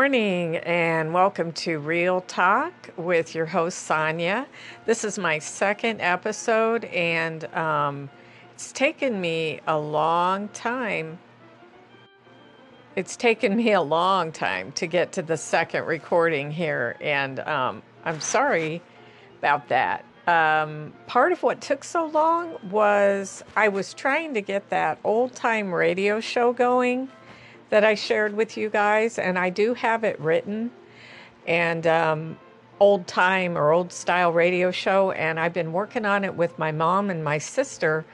morning 0.00 0.56
and 0.56 1.12
welcome 1.12 1.52
to 1.52 1.78
Real 1.78 2.22
Talk 2.22 2.72
with 2.96 3.34
your 3.34 3.44
host 3.44 3.80
Sonia. 3.80 4.46
This 4.86 5.04
is 5.04 5.18
my 5.18 5.38
second 5.38 6.00
episode, 6.00 6.86
and 6.86 7.44
um, 7.54 8.08
it's 8.54 8.72
taken 8.72 9.20
me 9.20 9.60
a 9.66 9.78
long 9.78 10.48
time. 10.48 11.18
It's 12.96 13.14
taken 13.14 13.54
me 13.54 13.72
a 13.72 13.82
long 13.82 14.32
time 14.32 14.72
to 14.72 14.86
get 14.86 15.12
to 15.12 15.22
the 15.22 15.36
second 15.36 15.84
recording 15.84 16.50
here, 16.50 16.96
and 17.02 17.38
um, 17.40 17.82
I'm 18.02 18.20
sorry 18.20 18.80
about 19.38 19.68
that. 19.68 20.06
Um, 20.26 20.94
part 21.08 21.32
of 21.32 21.42
what 21.42 21.60
took 21.60 21.84
so 21.84 22.06
long 22.06 22.56
was 22.70 23.44
I 23.54 23.68
was 23.68 23.92
trying 23.92 24.32
to 24.32 24.40
get 24.40 24.70
that 24.70 24.98
old 25.04 25.34
time 25.34 25.74
radio 25.74 26.20
show 26.20 26.54
going 26.54 27.10
that 27.70 27.84
I 27.84 27.94
shared 27.94 28.34
with 28.34 28.56
you 28.56 28.68
guys, 28.68 29.18
and 29.18 29.38
I 29.38 29.50
do 29.50 29.74
have 29.74 30.04
it 30.04 30.20
written 30.20 30.70
and 31.46 31.86
um, 31.86 32.38
old 32.78 33.06
time 33.06 33.56
or 33.56 33.72
old 33.72 33.92
style 33.92 34.32
radio 34.32 34.70
show, 34.70 35.12
and 35.12 35.40
I've 35.40 35.52
been 35.52 35.72
working 35.72 36.04
on 36.04 36.24
it 36.24 36.34
with 36.34 36.58
my 36.58 36.72
mom 36.72 37.10
and 37.10 37.24
my 37.24 37.38
sister, 37.38 38.04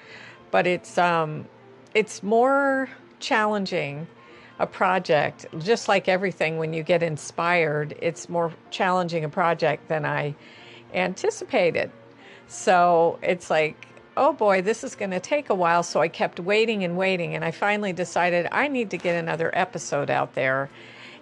but 0.50 0.66
it's 0.66 0.98
um, 0.98 1.46
it's 1.94 2.22
more 2.22 2.88
challenging 3.18 4.06
a 4.58 4.66
project 4.66 5.46
just 5.58 5.88
like 5.88 6.08
everything 6.08 6.56
when 6.56 6.72
you 6.72 6.82
get 6.82 7.02
inspired 7.02 7.94
it's 8.00 8.26
more 8.28 8.50
challenging 8.70 9.22
a 9.22 9.28
project 9.28 9.86
than 9.88 10.06
i 10.06 10.34
anticipated. 10.94 11.90
So 12.48 13.18
it's 13.22 13.50
like 13.50 13.86
oh 14.16 14.32
boy, 14.32 14.62
this 14.62 14.82
is 14.82 14.94
going 14.94 15.10
to 15.10 15.20
take 15.20 15.50
a 15.50 15.54
while. 15.54 15.82
So 15.82 16.00
I 16.00 16.08
kept 16.08 16.40
waiting 16.40 16.84
and 16.84 16.96
waiting. 16.96 17.34
And 17.34 17.44
I 17.44 17.50
finally 17.50 17.92
decided 17.92 18.48
I 18.50 18.68
need 18.68 18.90
to 18.90 18.98
get 18.98 19.16
another 19.16 19.50
episode 19.52 20.10
out 20.10 20.34
there. 20.34 20.70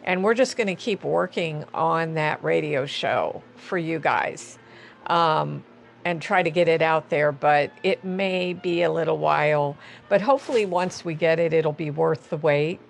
And 0.05 0.23
we're 0.23 0.35
just 0.35 0.57
going 0.57 0.67
to 0.67 0.75
keep 0.75 1.03
working 1.03 1.65
on 1.73 2.15
that 2.15 2.43
radio 2.45 2.87
show 2.87 3.43
for 3.57 3.79
you 3.79 3.99
guys 3.99 4.59
um, 5.07 5.65
and 6.05 6.21
try 6.21 6.43
to 6.43 6.51
get 6.51 6.69
it 6.69 6.83
out 6.83 7.09
there. 7.09 7.33
But 7.33 7.73
it 7.83 8.05
may 8.05 8.53
be 8.53 8.83
a 8.83 8.93
little 8.93 9.19
while. 9.19 9.77
But 10.09 10.21
hopefully, 10.21 10.67
once 10.67 11.05
we 11.05 11.15
get 11.15 11.39
it, 11.39 11.53
it'll 11.53 11.73
be 11.73 11.91
worth 11.91 12.31
the 12.31 12.37
wait. 12.37 12.81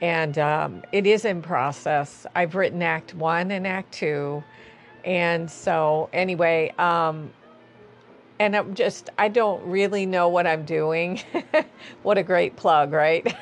And 0.00 0.38
um, 0.38 0.82
it 0.92 1.06
is 1.06 1.24
in 1.24 1.42
process. 1.42 2.26
I've 2.34 2.54
written 2.54 2.82
Act 2.82 3.14
One 3.14 3.50
and 3.50 3.66
Act 3.66 3.92
Two. 3.92 4.44
And 5.04 5.50
so, 5.50 6.10
anyway, 6.12 6.74
um, 6.78 7.30
and 8.38 8.56
I'm 8.56 8.74
just, 8.74 9.10
I 9.18 9.28
don't 9.28 9.64
really 9.64 10.06
know 10.06 10.28
what 10.28 10.46
I'm 10.46 10.64
doing. 10.64 11.20
what 12.02 12.18
a 12.18 12.22
great 12.22 12.56
plug, 12.56 12.92
right? 12.92 13.34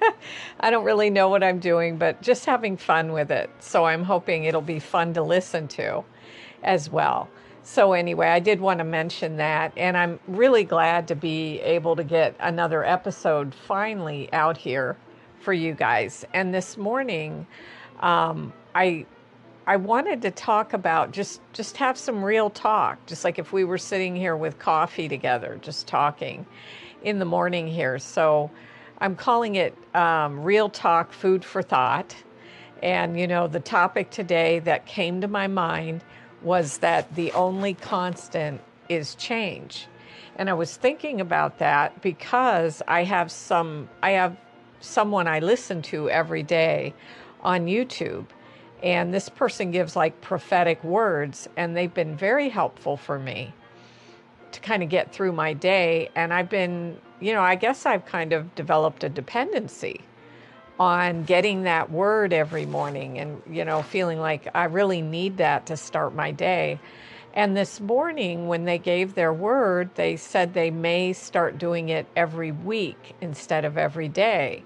I 0.60 0.70
don't 0.70 0.84
really 0.84 1.10
know 1.10 1.28
what 1.28 1.42
I'm 1.42 1.58
doing, 1.58 1.98
but 1.98 2.22
just 2.22 2.44
having 2.44 2.76
fun 2.76 3.12
with 3.12 3.30
it. 3.30 3.50
So 3.60 3.84
I'm 3.84 4.02
hoping 4.02 4.44
it'll 4.44 4.60
be 4.60 4.78
fun 4.78 5.14
to 5.14 5.22
listen 5.22 5.68
to 5.68 6.04
as 6.62 6.90
well. 6.90 7.28
So, 7.62 7.92
anyway, 7.92 8.28
I 8.28 8.40
did 8.40 8.60
want 8.62 8.78
to 8.78 8.84
mention 8.84 9.36
that, 9.36 9.74
and 9.76 9.94
I'm 9.94 10.18
really 10.26 10.64
glad 10.64 11.06
to 11.08 11.14
be 11.14 11.60
able 11.60 11.96
to 11.96 12.02
get 12.02 12.34
another 12.40 12.82
episode 12.82 13.54
finally 13.54 14.32
out 14.32 14.56
here 14.56 14.96
for 15.40 15.52
you 15.52 15.74
guys. 15.74 16.24
And 16.32 16.54
this 16.54 16.78
morning, 16.78 17.46
um, 18.00 18.54
I 18.74 19.04
I 19.68 19.76
wanted 19.76 20.22
to 20.22 20.30
talk 20.30 20.72
about 20.72 21.12
just 21.12 21.42
just 21.52 21.76
have 21.76 21.98
some 21.98 22.24
real 22.24 22.48
talk, 22.48 23.04
just 23.04 23.22
like 23.22 23.38
if 23.38 23.52
we 23.52 23.64
were 23.64 23.76
sitting 23.76 24.16
here 24.16 24.34
with 24.34 24.58
coffee 24.58 25.10
together, 25.10 25.58
just 25.60 25.86
talking 25.86 26.46
in 27.02 27.18
the 27.18 27.26
morning 27.26 27.68
here. 27.68 27.98
So 27.98 28.50
I'm 28.96 29.14
calling 29.14 29.56
it 29.56 29.76
um, 29.94 30.42
Real 30.42 30.70
Talk 30.70 31.12
Food 31.12 31.44
for 31.44 31.60
Thought. 31.60 32.16
And, 32.82 33.20
you 33.20 33.26
know, 33.26 33.46
the 33.46 33.60
topic 33.60 34.08
today 34.08 34.60
that 34.60 34.86
came 34.86 35.20
to 35.20 35.28
my 35.28 35.48
mind 35.48 36.02
was 36.40 36.78
that 36.78 37.14
the 37.14 37.30
only 37.32 37.74
constant 37.74 38.62
is 38.88 39.16
change. 39.16 39.86
And 40.36 40.48
I 40.48 40.54
was 40.54 40.78
thinking 40.78 41.20
about 41.20 41.58
that 41.58 42.00
because 42.00 42.80
I 42.88 43.04
have 43.04 43.30
some, 43.30 43.90
I 44.02 44.12
have 44.12 44.34
someone 44.80 45.28
I 45.28 45.40
listen 45.40 45.82
to 45.82 46.08
every 46.08 46.42
day 46.42 46.94
on 47.42 47.66
YouTube 47.66 48.28
and 48.82 49.12
this 49.12 49.28
person 49.28 49.70
gives 49.70 49.96
like 49.96 50.20
prophetic 50.20 50.82
words, 50.84 51.48
and 51.56 51.76
they've 51.76 51.92
been 51.92 52.16
very 52.16 52.48
helpful 52.48 52.96
for 52.96 53.18
me 53.18 53.52
to 54.52 54.60
kind 54.60 54.82
of 54.82 54.88
get 54.88 55.12
through 55.12 55.32
my 55.32 55.52
day. 55.52 56.10
And 56.14 56.32
I've 56.32 56.48
been, 56.48 56.96
you 57.20 57.32
know, 57.32 57.42
I 57.42 57.54
guess 57.54 57.86
I've 57.86 58.06
kind 58.06 58.32
of 58.32 58.54
developed 58.54 59.04
a 59.04 59.08
dependency 59.08 60.00
on 60.80 61.24
getting 61.24 61.64
that 61.64 61.90
word 61.90 62.32
every 62.32 62.64
morning 62.64 63.18
and, 63.18 63.42
you 63.50 63.64
know, 63.64 63.82
feeling 63.82 64.20
like 64.20 64.48
I 64.54 64.64
really 64.64 65.02
need 65.02 65.38
that 65.38 65.66
to 65.66 65.76
start 65.76 66.14
my 66.14 66.30
day. 66.30 66.78
And 67.34 67.56
this 67.56 67.80
morning, 67.80 68.48
when 68.48 68.64
they 68.64 68.78
gave 68.78 69.14
their 69.14 69.32
word, 69.32 69.90
they 69.96 70.16
said 70.16 70.54
they 70.54 70.70
may 70.70 71.12
start 71.12 71.58
doing 71.58 71.88
it 71.88 72.06
every 72.16 72.52
week 72.52 73.14
instead 73.20 73.64
of 73.64 73.76
every 73.76 74.08
day. 74.08 74.64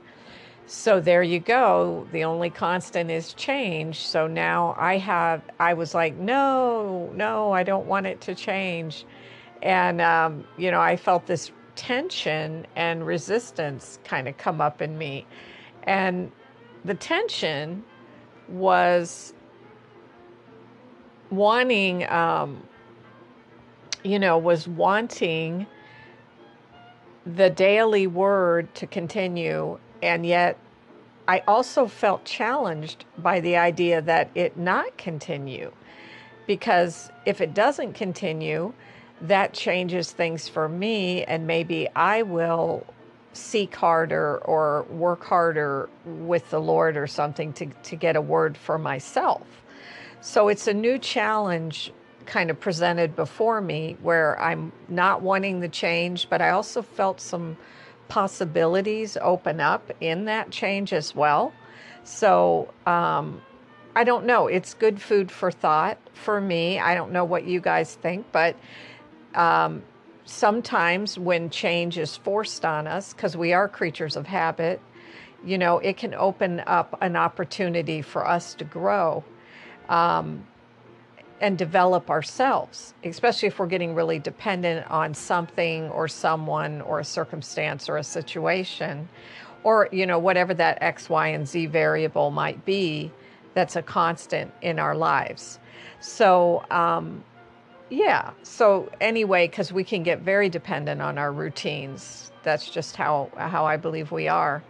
So 0.75 1.00
there 1.00 1.22
you 1.22 1.38
go. 1.38 2.09
The 2.12 2.25
only 2.25 2.49
constant 2.49 3.10
is 3.10 3.34
change. 3.34 4.06
So 4.06 4.27
now 4.27 4.75
I 4.78 4.97
have, 4.97 5.43
I 5.60 5.75
was 5.75 5.94
like, 5.94 6.16
no, 6.16 7.12
no, 7.15 7.53
I 7.53 7.62
don't 7.62 7.87
want 7.87 8.06
it 8.06 8.22
to 8.22 8.34
change. 8.34 9.05
And, 9.61 10.00
um, 10.00 10.47
you 10.56 10.71
know, 10.71 10.81
I 10.81 10.97
felt 10.97 11.27
this 11.27 11.53
tension 11.77 12.66
and 12.75 13.06
resistance 13.06 13.99
kind 14.03 14.27
of 14.27 14.38
come 14.38 14.62
up 14.62 14.81
in 14.81 14.97
me. 14.97 15.27
And 15.82 16.32
the 16.87 16.94
tension 16.94 17.84
was 18.49 19.34
wanting, 21.28 22.09
um, 22.11 22.66
you 24.03 24.19
know, 24.19 24.38
was 24.38 24.66
wanting 24.66 25.66
the 27.27 27.50
daily 27.50 28.06
word 28.06 28.75
to 28.77 28.87
continue 28.87 29.78
and 30.03 30.27
yet, 30.27 30.59
I 31.29 31.43
also 31.47 31.87
felt 31.87 32.25
challenged 32.25 33.05
by 33.17 33.41
the 33.41 33.57
idea 33.57 34.03
that 34.03 34.31
it 34.35 34.57
not 34.57 34.99
continue. 34.99 35.73
Because 36.47 37.11
if 37.25 37.41
it 37.41 37.55
doesn't 37.55 37.93
continue, 37.95 38.73
that 39.21 39.53
changes 39.53 40.11
things 40.11 40.49
for 40.49 40.69
me, 40.69 41.23
and 41.25 41.47
maybe 41.47 41.89
I 41.95 42.23
will 42.23 42.85
seek 43.33 43.75
harder 43.75 44.39
or 44.39 44.83
work 44.91 45.25
harder 45.25 45.89
with 46.05 46.51
the 46.51 46.61
Lord 46.61 46.97
or 46.97 47.07
something 47.07 47.53
to, 47.55 47.67
to 47.67 47.97
get 47.97 48.17
a 48.17 48.21
word 48.21 48.57
for 48.57 48.77
myself. 48.79 49.47
So 50.21 50.49
it's 50.49 50.67
a 50.67 50.75
new 50.75 50.99
challenge 50.99 51.93
kind 52.27 52.51
of 52.51 52.61
presented 52.61 53.17
before 53.17 53.61
me 53.61 53.97
where 54.03 54.41
I'm 54.41 54.73
not 54.89 55.23
wanting 55.23 55.61
the 55.61 55.69
change, 55.69 56.29
but 56.29 56.43
I 56.43 56.51
also 56.51 56.83
felt 56.83 57.21
some 57.21 57.57
possibilities 58.12 59.17
open 59.23 59.59
up 59.59 59.91
in 60.03 60.27
that 60.27 60.50
change 60.50 60.93
as 60.93 61.15
well. 61.15 61.50
So, 62.05 62.69
um, 62.84 63.41
I 63.97 64.05
don't 64.05 64.27
know. 64.27 64.49
It's 64.49 64.75
good 64.75 65.00
food 65.00 65.31
for 65.33 65.50
thought 65.50 65.97
for 66.12 66.39
me. 66.39 66.78
I 66.78 66.95
don't 66.95 67.12
know 67.12 67.25
what 67.25 67.45
you 67.47 67.59
guys 67.59 67.95
think, 67.95 68.27
but 68.31 68.55
um, 69.34 69.83
sometimes 70.27 71.19
when 71.19 71.49
change 71.49 71.97
is 71.97 72.15
forced 72.19 72.67
on 72.67 72.87
us, 72.87 73.15
because 73.15 73.34
we 73.34 73.55
are 73.55 73.67
creatures 73.67 74.15
of 74.15 74.27
habit, 74.27 74.83
you 75.43 75.56
know, 75.56 75.79
it 75.79 75.97
can 75.97 76.12
open 76.12 76.61
up 76.67 76.99
an 77.00 77.17
opportunity 77.17 78.03
for 78.03 78.29
us 78.29 78.53
to 78.56 78.65
grow. 78.65 79.25
Um, 79.88 80.47
and 81.43 81.59
develop 81.59 82.09
ourselves, 82.09 82.94
especially 83.03 83.49
if 83.49 83.59
we're 83.59 83.67
getting 83.67 83.97
really 83.97 84.21
dependent 84.21 84.89
on 84.89 85.12
something 85.12 85.91
or 85.91 86.06
someone 86.06 86.81
or 86.83 87.00
a 87.00 87.05
circumstance 87.05 87.89
or 87.89 87.97
a 87.97 88.05
situation 88.05 89.09
or 89.65 89.89
you 89.93 90.06
know 90.06 90.19
whatever 90.19 90.55
that 90.55 90.79
x 90.81 91.09
y 91.11 91.29
and 91.29 91.47
z 91.47 91.67
variable 91.67 92.31
might 92.31 92.65
be 92.65 93.11
that's 93.55 93.77
a 93.77 93.83
constant 93.83 94.53
in 94.62 94.79
our 94.79 94.94
lives. 94.94 95.59
So 96.00 96.65
um, 96.71 97.23
yeah. 97.91 98.31
So 98.45 98.91
anyway 99.00 99.49
because 99.49 99.73
we 99.73 99.85
can 99.85 100.05
get 100.05 100.21
very 100.21 100.49
dependent 100.49 101.03
on 101.03 101.19
our 101.19 101.33
routines. 101.33 102.31
That's 102.45 102.71
just 102.71 102.97
how 102.97 103.31
how 103.37 103.67
i 103.67 103.77
believe 103.77 104.12
we 104.12 104.29
are. 104.29 104.62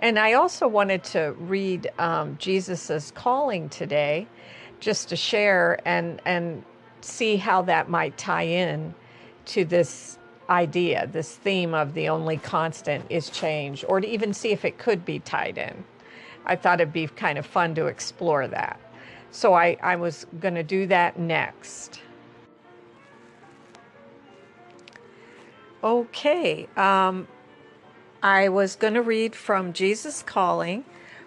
And 0.00 0.18
i 0.18 0.32
also 0.32 0.66
wanted 0.66 1.04
to 1.04 1.36
read 1.38 1.88
um, 2.00 2.36
jesus's 2.38 3.12
calling 3.12 3.68
today 3.68 4.26
just 4.80 5.08
to 5.08 5.16
share 5.16 5.80
and 5.84 6.20
and 6.24 6.64
see 7.00 7.36
how 7.36 7.62
that 7.62 7.88
might 7.88 8.16
tie 8.18 8.42
in 8.42 8.94
to 9.46 9.64
this 9.64 10.18
idea, 10.48 11.06
this 11.06 11.34
theme 11.34 11.74
of 11.74 11.94
the 11.94 12.08
only 12.08 12.36
constant 12.36 13.04
is 13.10 13.30
change, 13.30 13.84
or 13.88 14.00
to 14.00 14.08
even 14.08 14.32
see 14.32 14.52
if 14.52 14.64
it 14.64 14.78
could 14.78 15.04
be 15.04 15.18
tied 15.18 15.58
in. 15.58 15.84
I 16.44 16.56
thought 16.56 16.80
it'd 16.80 16.92
be 16.92 17.08
kind 17.08 17.38
of 17.38 17.46
fun 17.46 17.74
to 17.74 17.86
explore 17.86 18.46
that. 18.48 18.80
So 19.30 19.54
I, 19.54 19.76
I 19.82 19.96
was 19.96 20.26
going 20.40 20.54
to 20.54 20.62
do 20.62 20.86
that 20.86 21.18
next. 21.18 22.00
Okay, 25.82 26.68
um, 26.76 27.28
I 28.22 28.48
was 28.48 28.76
going 28.76 28.94
to 28.94 29.02
read 29.02 29.34
from 29.34 29.72
Jesus 29.72 30.22
Calling 30.22 30.84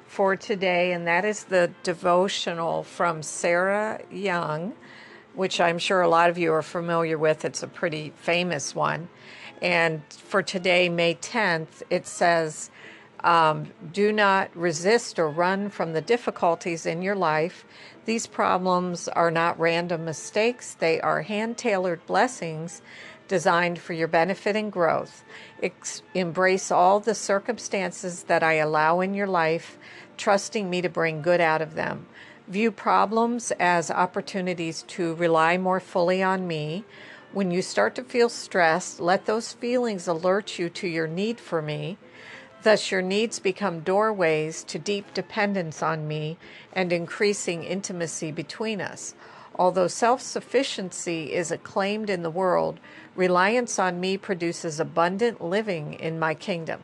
for 0.10 0.36
today, 0.36 0.92
and 0.92 1.06
that 1.06 1.24
is 1.24 1.46
the 1.46 1.72
devotional 1.84 2.84
from 2.84 3.22
Sarah 3.22 4.02
Young, 4.12 4.74
which 5.36 5.62
I'm 5.62 5.78
sure 5.78 6.02
a 6.02 6.10
lot 6.10 6.32
of 6.32 6.38
you 6.38 6.52
are 6.52 6.64
familiar 6.64 7.18
with. 7.18 7.46
It's 7.46 7.62
a 7.62 7.68
pretty 7.68 8.12
famous 8.16 8.74
one. 8.74 9.08
And 9.62 10.02
for 10.12 10.42
today, 10.42 10.90
May 10.90 11.14
10th, 11.16 11.84
it 11.92 12.08
says, 12.08 12.72
um, 13.24 13.68
Do 13.94 14.12
not 14.12 14.50
resist 14.56 15.20
or 15.20 15.30
run 15.30 15.70
from 15.70 15.94
the 15.94 16.02
difficulties 16.02 16.88
in 16.88 17.04
your 17.04 17.16
life. 17.16 17.64
These 18.06 18.26
problems 18.26 19.08
are 19.10 19.30
not 19.30 19.60
random 19.60 20.06
mistakes, 20.06 20.74
they 20.74 21.00
are 21.02 21.22
hand 21.22 21.58
tailored 21.58 22.04
blessings 22.08 22.82
designed 23.30 23.80
for 23.80 23.94
your 23.94 24.10
benefit 24.10 24.58
and 24.58 24.70
growth. 24.70 25.24
Ex- 25.64 26.02
embrace 26.14 26.70
all 26.70 27.00
the 27.00 27.16
circumstances 27.16 28.24
that 28.24 28.44
I 28.44 28.56
allow 28.56 29.00
in 29.00 29.14
your 29.14 29.28
life, 29.28 29.78
trusting 30.18 30.70
me 30.70 30.82
to 30.82 30.90
bring 30.90 31.22
good 31.22 31.40
out 31.40 31.62
of 31.62 31.76
them. 31.76 32.08
View 32.50 32.72
problems 32.72 33.52
as 33.60 33.90
opportunities 33.90 34.84
to 34.84 35.14
rely 35.16 35.58
more 35.58 35.80
fully 35.80 36.22
on 36.22 36.46
me. 36.48 36.84
When 37.32 37.52
you 37.52 37.62
start 37.62 37.96
to 37.96 38.04
feel 38.04 38.28
stressed, 38.28 39.00
let 39.00 39.26
those 39.28 39.54
feelings 39.54 40.08
alert 40.08 40.60
you 40.60 40.68
to 40.72 40.88
your 40.88 41.08
need 41.08 41.40
for 41.40 41.62
me. 41.62 41.98
Thus, 42.64 42.92
your 42.92 43.04
needs 43.04 43.40
become 43.40 43.82
doorways 43.82 44.64
to 44.66 44.80
deep 44.80 45.14
dependence 45.14 45.82
on 45.82 46.08
me 46.08 46.38
and 46.74 46.92
increasing 46.92 47.64
intimacy 47.64 48.32
between 48.32 48.82
us. 48.82 49.14
Although 49.60 49.90
self 49.90 50.22
sufficiency 50.22 51.34
is 51.34 51.52
acclaimed 51.52 52.10
in 52.10 52.24
the 52.24 52.32
world, 52.32 52.80
reliance 53.14 53.78
on 53.78 54.00
me 54.00 54.16
produces 54.16 54.80
abundant 54.80 55.44
living 55.44 55.96
in 55.96 56.18
my 56.18 56.34
kingdom. 56.34 56.82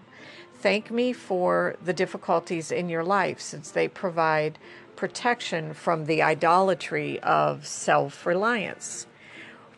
Thank 0.56 0.92
me 0.92 1.14
for 1.14 1.78
the 1.82 1.94
difficulties 1.94 2.74
in 2.74 2.90
your 2.90 3.04
life, 3.04 3.40
since 3.40 3.72
they 3.72 3.88
provide 3.88 4.60
protection 4.98 5.74
from 5.74 6.06
the 6.06 6.22
idolatry 6.22 7.18
of 7.22 7.66
self 7.66 8.26
reliance. 8.26 9.08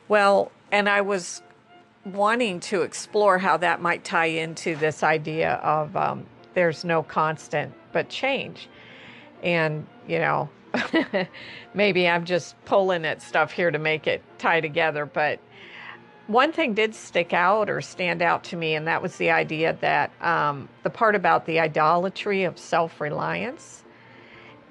Well, 0.07 0.51
and 0.71 0.89
I 0.89 1.01
was 1.01 1.43
wanting 2.03 2.61
to 2.61 2.81
explore 2.81 3.37
how 3.37 3.57
that 3.57 3.79
might 3.79 4.05
tie 4.05 4.25
into 4.25 4.75
this 4.75 5.03
idea 5.03 5.55
of 5.55 5.95
um, 5.95 6.25
there's 6.55 6.83
no 6.83 7.03
constant 7.03 7.75
but 7.91 8.09
change. 8.09 8.67
And, 9.43 9.85
you 10.07 10.17
know, 10.17 10.49
maybe 11.73 12.07
I'm 12.07 12.25
just 12.25 12.55
pulling 12.65 13.05
at 13.05 13.21
stuff 13.21 13.51
here 13.51 13.71
to 13.71 13.79
make 13.79 14.07
it 14.07 14.21
tie 14.37 14.61
together. 14.61 15.05
But 15.05 15.39
one 16.27 16.51
thing 16.51 16.73
did 16.73 16.93
stick 16.93 17.33
out 17.33 17.69
or 17.69 17.81
stand 17.81 18.21
out 18.21 18.43
to 18.45 18.55
me, 18.55 18.75
and 18.75 18.87
that 18.87 19.01
was 19.01 19.15
the 19.17 19.31
idea 19.31 19.77
that 19.81 20.11
um, 20.21 20.67
the 20.83 20.89
part 20.89 21.15
about 21.15 21.45
the 21.45 21.59
idolatry 21.59 22.43
of 22.43 22.57
self 22.57 22.99
reliance. 22.99 23.83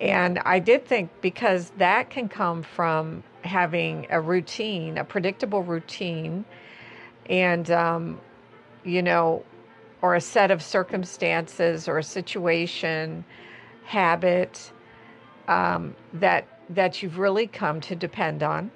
And 0.00 0.38
I 0.40 0.58
did 0.58 0.86
think 0.86 1.10
because 1.22 1.70
that 1.78 2.10
can 2.10 2.28
come 2.28 2.62
from 2.62 3.22
having 3.42 4.06
a 4.10 4.20
routine, 4.20 4.98
a 4.98 5.04
predictable 5.04 5.62
routine 5.62 6.44
and 7.28 7.70
um, 7.70 8.20
you 8.84 9.02
know 9.02 9.44
or 10.02 10.14
a 10.14 10.20
set 10.20 10.50
of 10.50 10.62
circumstances 10.62 11.88
or 11.88 11.98
a 11.98 12.02
situation 12.02 13.24
habit 13.84 14.70
um, 15.48 15.94
that 16.14 16.46
that 16.70 17.02
you've 17.02 17.18
really 17.18 17.46
come 17.46 17.80
to 17.80 17.94
depend 17.94 18.42
on 18.42 18.70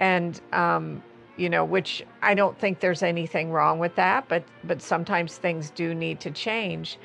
and 0.00 0.40
um, 0.52 1.02
you 1.36 1.48
know 1.48 1.64
which 1.64 2.04
i 2.22 2.34
don't 2.34 2.58
think 2.58 2.80
there's 2.80 3.02
anything 3.02 3.50
wrong 3.52 3.78
with 3.78 3.94
that 3.94 4.28
but 4.28 4.44
but 4.64 4.82
sometimes 4.82 5.36
things 5.38 5.70
do 5.70 5.94
need 5.94 6.20
to 6.20 6.30
change 6.30 6.98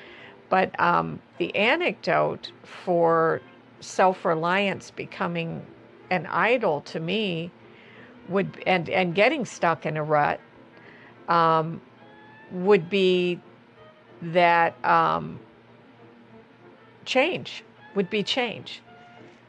but 0.49 0.77
um, 0.79 1.19
the 1.37 1.55
anecdote 1.55 2.51
for 2.63 3.41
self-reliance 3.79 4.91
becoming 4.91 5.65
an 6.09 6.25
idol 6.27 6.81
to 6.81 6.99
me 6.99 7.51
would 8.29 8.61
and 8.65 8.89
and 8.89 9.13
getting 9.15 9.45
stuck 9.45 9.85
in 9.85 9.97
a 9.97 10.03
rut 10.03 10.39
um, 11.27 11.81
would 12.51 12.89
be 12.89 13.39
that 14.21 14.83
um, 14.85 15.39
change 17.05 17.63
would 17.95 18.09
be 18.09 18.23
change. 18.23 18.81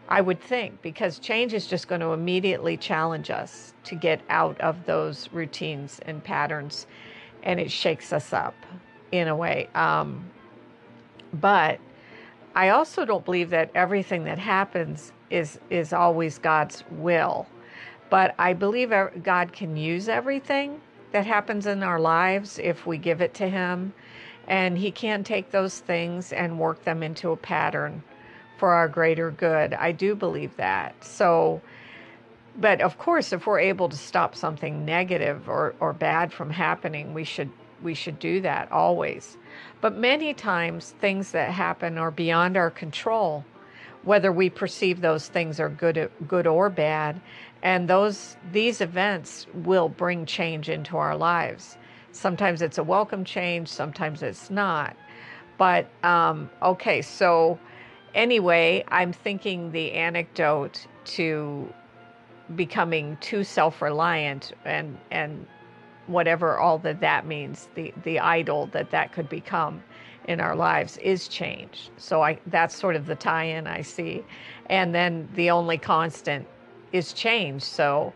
I 0.09 0.21
would 0.21 0.41
think, 0.41 0.83
because 0.83 1.19
change 1.19 1.53
is 1.53 1.67
just 1.67 1.89
going 1.89 2.01
to 2.01 2.13
immediately 2.13 2.77
challenge 2.77 3.31
us 3.31 3.75
to 3.85 3.97
get 3.97 4.21
out 4.29 4.61
of 4.61 4.87
those 4.87 5.29
routines 5.33 6.01
and 6.07 6.23
patterns, 6.23 6.87
and 7.43 7.59
it 7.59 7.71
shakes 7.71 8.13
us 8.13 8.33
up 8.33 8.55
in 9.11 9.27
a 9.27 9.35
way. 9.35 9.69
Um, 9.75 10.31
but 11.33 11.81
I 12.55 12.69
also 12.71 13.05
don't 13.05 13.25
believe 13.25 13.51
that 13.51 13.71
everything 13.75 14.25
that 14.25 14.39
happens 14.39 15.13
is 15.29 15.59
is 15.71 15.93
always 15.93 16.39
God's 16.39 16.85
will. 16.91 17.47
But 18.09 18.35
I 18.39 18.53
believe 18.53 18.93
God 19.23 19.53
can 19.53 19.77
use 19.77 20.09
everything 20.09 20.81
that 21.11 21.27
happens 21.27 21.67
in 21.67 21.83
our 21.83 21.99
lives 21.99 22.61
if 22.61 22.87
we 22.87 22.99
give 22.99 23.21
it 23.21 23.35
to 23.35 23.49
Him. 23.49 23.93
And 24.47 24.79
He 24.79 24.93
can 24.93 25.25
take 25.25 25.51
those 25.51 25.81
things 25.81 26.33
and 26.33 26.61
work 26.61 26.85
them 26.85 27.03
into 27.03 27.33
a 27.33 27.37
pattern 27.37 28.05
for 28.59 28.73
our 28.73 28.89
greater 28.89 29.31
good. 29.31 29.75
I 29.75 29.93
do 29.93 30.15
believe 30.15 30.57
that. 30.57 31.05
So, 31.05 31.61
but 32.59 32.81
of 32.81 32.99
course, 32.99 33.33
if 33.33 33.47
we're 33.47 33.61
able 33.61 33.89
to 33.89 33.97
stop 33.97 34.35
something 34.35 34.85
negative 34.85 35.49
or, 35.49 35.75
or 35.81 35.93
bad 35.93 36.33
from 36.33 36.51
happening, 36.51 37.15
we 37.15 37.25
should 37.25 37.51
we 37.83 37.93
should 37.93 38.19
do 38.19 38.41
that 38.41 38.73
always. 38.73 39.37
But 39.83 39.97
many 39.99 40.33
times 40.33 40.95
things 40.99 41.33
that 41.33 41.51
happen 41.51 41.99
are 41.99 42.11
beyond 42.11 42.57
our 42.57 42.71
control, 42.71 43.45
whether 44.07 44.33
we 44.33 44.49
perceive 44.49 45.01
those 45.01 45.29
things 45.29 45.61
are 45.61 45.69
good 45.69 46.11
good 46.27 46.47
or 46.47 46.71
bad 46.71 47.21
and 47.63 47.89
those 47.89 48.37
these 48.53 48.81
events 48.81 49.47
will 49.53 49.89
bring 49.89 50.25
change 50.25 50.69
into 50.69 50.97
our 50.97 51.17
lives 51.17 51.77
sometimes 52.13 52.63
it's 52.63 52.79
a 52.79 52.83
welcome 52.85 53.25
change 53.25 53.69
sometimes 53.69 54.23
it's 54.23 54.49
not 54.49 54.97
but 55.59 55.89
um, 56.05 56.49
okay 56.63 57.03
so 57.03 57.59
anyway 58.17 58.85
i'm 58.89 59.13
thinking 59.13 59.73
the 59.73 59.93
anecdote 59.93 60.87
to 61.05 61.73
becoming 62.57 63.17
too 63.21 63.45
self-reliant 63.45 64.53
and 64.65 64.99
and 65.13 65.47
whatever 66.09 66.59
all 66.59 66.79
that 66.79 67.01
that 67.01 67.27
means 67.27 67.69
the 67.77 67.95
the 68.05 68.19
idol 68.21 68.67
that 68.69 68.91
that 68.91 69.13
could 69.13 69.29
become 69.29 69.83
in 70.29 70.41
our 70.41 70.57
lives 70.57 70.99
is 70.99 71.29
change 71.29 71.91
so 71.99 72.23
i 72.23 72.39
that's 72.49 72.77
sort 72.77 72.97
of 72.97 73.07
the 73.07 73.17
tie-in 73.17 73.69
i 73.69 73.83
see 73.83 74.25
and 74.71 74.95
then 74.95 75.29
the 75.35 75.51
only 75.51 75.79
constant 75.79 76.47
is 76.93 77.13
change. 77.13 77.63
So 77.63 78.13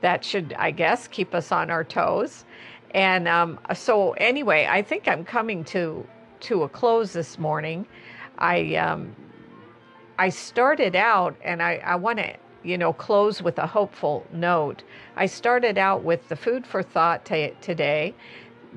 that 0.00 0.24
should, 0.24 0.54
I 0.58 0.70
guess, 0.70 1.08
keep 1.08 1.34
us 1.34 1.52
on 1.52 1.70
our 1.70 1.84
toes. 1.84 2.44
And 2.92 3.28
um, 3.28 3.60
so, 3.74 4.12
anyway, 4.12 4.66
I 4.70 4.82
think 4.82 5.08
I'm 5.08 5.24
coming 5.24 5.64
to 5.64 6.06
to 6.40 6.62
a 6.62 6.68
close 6.68 7.12
this 7.12 7.38
morning. 7.38 7.86
I 8.38 8.76
um, 8.76 9.14
I 10.18 10.30
started 10.30 10.96
out, 10.96 11.36
and 11.42 11.62
I, 11.62 11.76
I 11.76 11.94
want 11.94 12.18
to 12.18 12.34
you 12.64 12.76
know 12.76 12.92
close 12.92 13.40
with 13.40 13.58
a 13.58 13.66
hopeful 13.66 14.26
note. 14.32 14.82
I 15.16 15.26
started 15.26 15.78
out 15.78 16.02
with 16.02 16.28
the 16.28 16.36
food 16.36 16.66
for 16.66 16.82
thought 16.82 17.24
t- 17.24 17.54
today, 17.60 18.14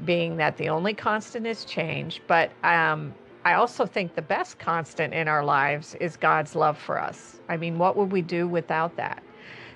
being 0.06 0.38
that 0.38 0.58
the 0.58 0.70
only 0.70 0.94
constant 0.94 1.48
is 1.48 1.66
change. 1.66 2.22
But 2.28 2.52
um, 2.64 3.14
I 3.44 3.54
also 3.54 3.88
think 3.88 4.14
the 4.14 4.22
best 4.22 4.60
constant 4.60 5.16
in 5.16 5.28
our 5.28 5.44
lives 5.44 5.96
is 5.96 6.16
God's 6.16 6.56
love 6.56 6.78
for 6.78 7.00
us. 7.02 7.40
I 7.50 7.58
mean, 7.58 7.80
what 7.80 7.98
would 7.98 8.12
we 8.12 8.22
do 8.22 8.48
without 8.48 8.96
that? 8.98 9.24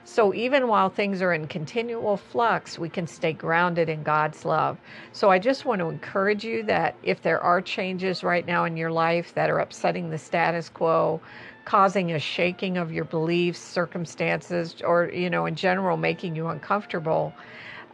So 0.07 0.35
even 0.35 0.67
while 0.67 0.89
things 0.89 1.23
are 1.23 1.33
in 1.33 1.47
continual 1.47 2.15
flux, 2.15 2.77
we 2.77 2.89
can 2.89 3.07
stay 3.07 3.33
grounded 3.33 3.89
in 3.89 4.03
God's 4.03 4.45
love. 4.45 4.77
So 5.13 5.31
I 5.31 5.39
just 5.39 5.65
want 5.65 5.79
to 5.79 5.89
encourage 5.89 6.45
you 6.45 6.61
that 6.63 6.95
if 7.01 7.23
there 7.23 7.39
are 7.41 7.59
changes 7.59 8.23
right 8.23 8.45
now 8.45 8.65
in 8.65 8.77
your 8.77 8.91
life 8.91 9.33
that 9.33 9.49
are 9.49 9.57
upsetting 9.57 10.11
the 10.11 10.19
status 10.19 10.69
quo, 10.69 11.19
causing 11.65 12.11
a 12.11 12.19
shaking 12.19 12.77
of 12.77 12.91
your 12.91 13.05
beliefs, 13.05 13.59
circumstances, 13.59 14.75
or, 14.83 15.09
you 15.09 15.29
know, 15.29 15.45
in 15.45 15.55
general, 15.55 15.97
making 15.97 16.35
you 16.35 16.47
uncomfortable, 16.47 17.33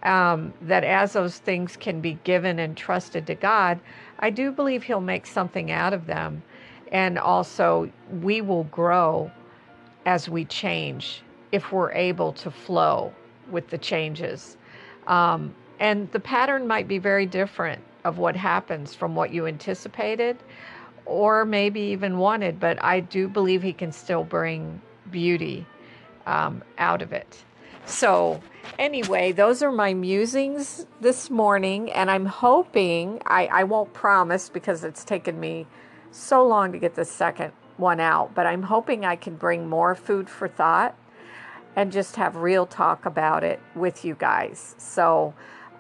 um, 0.04 0.54
that 0.62 0.84
as 0.84 1.14
those 1.14 1.38
things 1.40 1.78
can 1.78 2.02
be 2.02 2.20
given 2.24 2.60
and 2.60 2.76
trusted 2.76 3.26
to 3.28 3.36
God, 3.36 3.80
I 4.20 4.30
do 4.30 4.52
believe 4.52 4.84
He'll 4.84 5.02
make 5.02 5.26
something 5.26 5.72
out 5.72 5.94
of 5.94 6.06
them. 6.06 6.44
And 6.92 7.18
also, 7.18 7.90
we 8.22 8.42
will 8.42 8.66
grow 8.66 9.32
as 10.06 10.28
we 10.28 10.46
change 10.46 11.22
if 11.52 11.72
we're 11.72 11.92
able 11.94 12.34
to 12.34 12.52
flow 12.52 13.14
with 13.50 13.70
the 13.70 13.78
changes. 13.78 14.58
Um, 15.08 15.56
and 15.80 16.12
the 16.12 16.20
pattern 16.20 16.68
might 16.68 16.88
be 16.88 16.98
very 16.98 17.26
different 17.26 17.82
of 18.04 18.18
what 18.18 18.36
happens 18.36 18.94
from 18.94 19.16
what 19.16 19.32
you 19.32 19.46
anticipated 19.48 20.38
or 21.12 21.46
maybe 21.46 21.82
even 21.82 22.18
wanted, 22.18 22.60
but 22.60 22.82
I 22.84 23.02
do 23.02 23.28
believe 23.28 23.62
he 23.62 23.74
can 23.74 23.92
still 23.92 24.24
bring 24.24 24.82
beauty 25.10 25.66
um, 26.26 26.64
out 26.78 27.02
of 27.02 27.12
it. 27.12 27.44
So, 27.86 28.42
anyway, 28.80 29.32
those 29.32 29.62
are 29.62 29.72
my 29.72 29.94
musings 29.94 30.86
this 31.02 31.30
morning, 31.30 31.92
and 31.92 32.10
I'm 32.10 32.26
hoping, 32.26 33.22
I, 33.26 33.48
I 33.48 33.64
won't 33.64 33.94
promise 33.94 34.50
because 34.50 34.84
it's 34.84 35.04
taken 35.04 35.40
me 35.40 35.68
so 36.12 36.46
long 36.48 36.72
to 36.72 36.78
get 36.78 36.96
the 36.96 37.06
second 37.06 37.52
one 37.78 38.00
out, 38.00 38.34
but 38.34 38.46
I'm 38.46 38.64
hoping 38.64 39.04
I 39.04 39.16
can 39.16 39.36
bring 39.36 39.68
more 39.68 39.96
food 39.96 40.30
for 40.30 40.48
thought 40.48 40.96
and 41.76 41.92
just 41.92 42.18
have 42.18 42.36
real 42.36 42.66
talk 42.66 43.06
about 43.06 43.44
it 43.44 43.60
with 43.76 44.06
you 44.06 44.16
guys. 44.16 44.76
So 44.78 45.34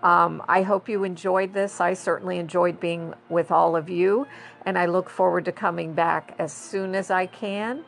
um, 0.03 0.43
I 0.47 0.63
hope 0.63 0.89
you 0.89 1.03
enjoyed 1.03 1.53
this. 1.53 1.79
I 1.79 1.93
certainly 1.93 2.39
enjoyed 2.39 2.79
being 2.79 3.13
with 3.29 3.51
all 3.51 3.75
of 3.75 3.89
you, 3.89 4.27
and 4.65 4.77
I 4.77 4.87
look 4.87 5.09
forward 5.09 5.45
to 5.45 5.51
coming 5.51 5.93
back 5.93 6.35
as 6.39 6.51
soon 6.51 6.95
as 6.95 7.11
I 7.11 7.27
can 7.27 7.83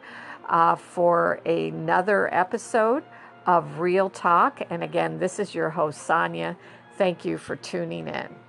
uh, 0.48 0.76
for 0.76 1.42
another 1.46 2.34
episode 2.34 3.04
of 3.46 3.80
Real 3.80 4.10
Talk. 4.10 4.62
And 4.70 4.84
again, 4.84 5.20
this 5.20 5.40
is 5.40 5.56
your 5.56 5.72
host, 5.72 6.04
Sonia. 6.04 6.56
Thank 6.98 7.26
you 7.26 7.38
for 7.38 7.56
tuning 7.56 8.08
in. 8.08 8.43